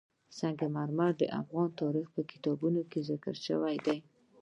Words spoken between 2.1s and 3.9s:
په کتابونو کې ذکر شوی